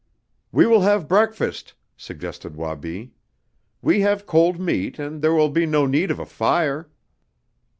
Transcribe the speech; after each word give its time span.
"We 0.51 0.65
will 0.65 0.81
have 0.81 1.07
breakfast," 1.07 1.75
suggested 1.95 2.55
Wabi. 2.55 3.11
"We 3.83 4.01
have 4.01 4.25
cold 4.25 4.59
meat 4.59 4.97
and 4.97 5.21
there 5.21 5.33
will 5.35 5.51
be 5.51 5.67
no 5.67 5.85
need 5.85 6.09
of 6.09 6.17
a 6.17 6.25
fire." 6.25 6.89